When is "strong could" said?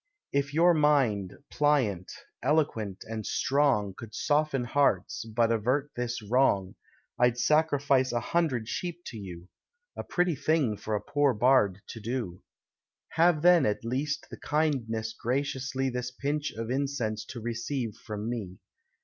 3.23-4.15